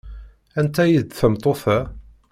[0.59, 1.79] Anta ay d tameṭṭut-a?